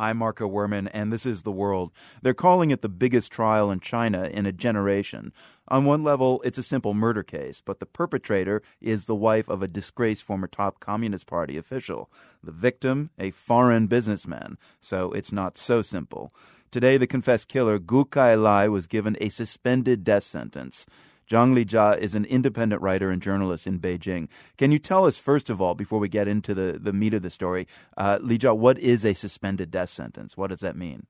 [0.00, 1.92] I'm Marco Werman, and this is The World.
[2.22, 5.30] They're calling it the biggest trial in China in a generation.
[5.68, 9.62] On one level, it's a simple murder case, but the perpetrator is the wife of
[9.62, 12.10] a disgraced former top Communist Party official.
[12.42, 14.56] The victim, a foreign businessman.
[14.80, 16.32] So it's not so simple.
[16.70, 20.86] Today, the confessed killer, Gu Kailai, was given a suspended death sentence.
[21.30, 24.28] Zhang Lijia is an independent writer and journalist in Beijing.
[24.58, 27.22] Can you tell us, first of all, before we get into the, the meat of
[27.22, 30.36] the story, uh, Lijia, what is a suspended death sentence?
[30.36, 31.06] What does that mean?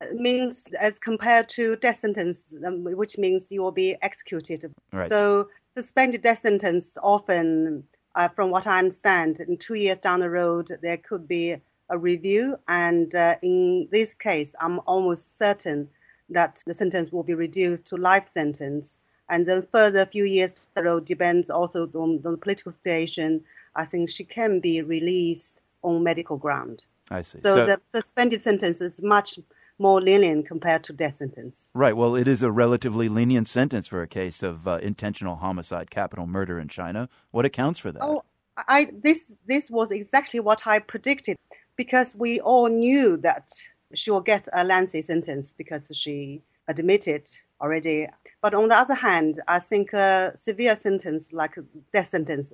[0.00, 4.72] It means as compared to death sentence, um, which means you will be executed.
[4.92, 5.08] Right.
[5.08, 7.82] So suspended death sentence often,
[8.14, 11.56] uh, from what I understand, in two years down the road, there could be
[11.90, 12.58] a review.
[12.68, 15.88] And uh, in this case, I'm almost certain
[16.28, 20.54] that the sentence will be reduced to life sentence and then further a few years
[20.76, 23.42] road depends also on, the political situation.
[23.76, 26.84] I think she can be released on medical ground.
[27.10, 27.40] I see.
[27.40, 29.38] So, so, the suspended sentence is much
[29.78, 31.68] more lenient compared to death sentence.
[31.74, 31.96] Right.
[31.96, 36.26] Well, it is a relatively lenient sentence for a case of uh, intentional homicide, capital
[36.26, 37.08] murder in China.
[37.30, 38.02] What accounts for that?
[38.02, 38.22] Oh,
[38.56, 41.36] I this this was exactly what I predicted
[41.76, 43.50] because we all knew that
[43.94, 47.30] she will get a lengthy sentence because she admitted
[47.64, 48.06] already
[48.44, 52.52] but on the other hand, I think a severe sentence like a death sentence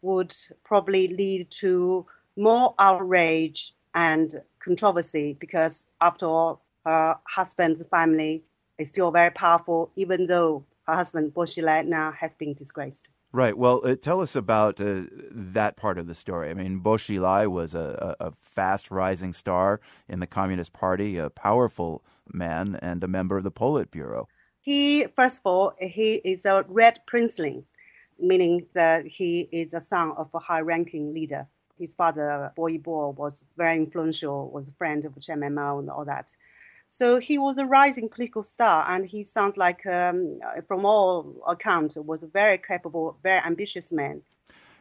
[0.00, 8.44] would probably lead to more outrage and controversy because, after all, her husband's family
[8.78, 13.10] is still very powerful, even though her husband, Bo Xilai, now has been disgraced.
[13.30, 13.58] Right.
[13.58, 16.48] Well, uh, tell us about uh, that part of the story.
[16.48, 21.18] I mean, Bo Xilai was a, a, a fast rising star in the Communist Party,
[21.18, 24.24] a powerful man, and a member of the Politburo.
[24.66, 27.62] He, first of all, he is a red princeling,
[28.18, 31.46] meaning that he is a son of a high-ranking leader.
[31.78, 36.04] His father, Bo Yibo, was very influential, was a friend of Chairman Mao and all
[36.06, 36.34] that.
[36.88, 41.94] So he was a rising political star, and he sounds like, um, from all accounts,
[41.94, 44.20] was a very capable, very ambitious man.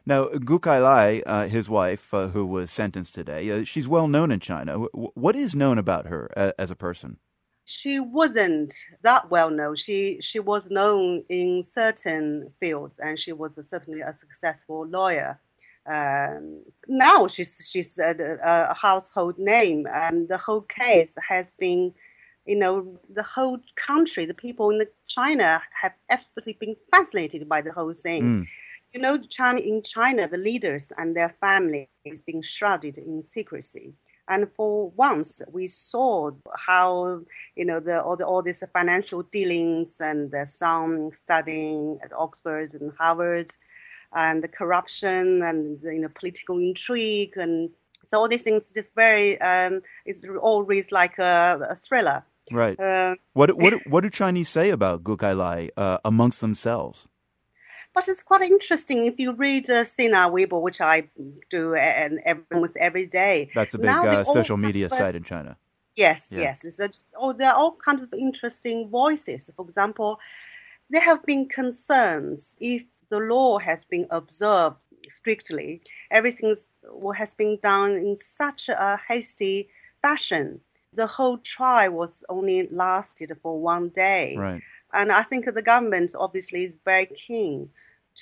[0.04, 4.32] Now, Gu Kailai, uh, his wife, uh, who was sentenced today, uh, she's well known
[4.32, 4.80] in China.
[4.94, 7.20] what is known about her uh, as a person?
[7.66, 9.76] She wasn't that well known.
[9.76, 15.40] She she was known in certain fields, and she was certainly a successful lawyer.
[15.88, 21.94] Um, now she's she's a, a, household name, and the whole case has been,
[22.46, 27.62] you know, the whole country, the people in the China have absolutely been fascinated by
[27.62, 28.24] the whole thing.
[28.24, 28.48] Mm.
[28.94, 33.94] You know, China in China, the leaders and their family is being shrouded in secrecy.
[34.28, 37.22] And for once, we saw how
[37.56, 42.74] you know the all, the, all these financial dealings and the some studying at Oxford
[42.74, 43.56] and Harvard,
[44.14, 47.70] and the corruption and you know political intrigue and
[48.10, 52.24] so all these things just very um, it's all reads like a, a thriller.
[52.52, 52.80] Right.
[52.80, 57.08] Uh, what what what do Chinese say about Gu Kailai uh, amongst themselves?
[57.96, 61.08] But it's quite interesting if you read uh, Sina Weibo, which I
[61.50, 62.20] do and
[62.52, 63.50] almost every day.
[63.56, 65.56] That's a big uh, social media site in China.
[65.96, 66.42] Yes, yeah.
[66.42, 66.66] yes.
[66.66, 69.50] It's a, oh, there are all kinds of interesting voices.
[69.56, 70.20] For example,
[70.90, 74.76] there have been concerns if the law has been observed
[75.10, 76.54] strictly, everything
[77.16, 79.70] has been done in such a hasty
[80.02, 80.60] fashion.
[80.92, 84.36] The whole trial was only lasted for one day.
[84.38, 84.62] Right.
[84.94, 87.70] And I think the government obviously is very keen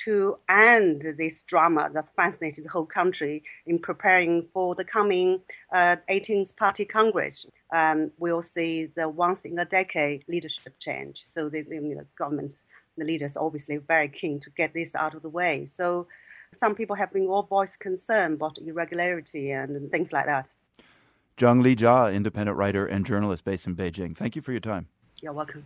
[0.06, 5.40] to end this drama that's fascinated the whole country in preparing for the coming
[5.74, 7.46] uh, 18th Party Congress.
[7.74, 11.24] Um, we'll see the once in a decade leadership change.
[11.34, 12.56] So the, the government,
[12.98, 15.66] the leaders, obviously very keen to get this out of the way.
[15.66, 16.08] So
[16.54, 20.52] some people have been all voiced concern about irregularity and things like that.
[21.38, 24.16] Zhang Lijia, independent writer and journalist based in Beijing.
[24.16, 24.88] Thank you for your time.
[25.22, 25.66] You're welcome.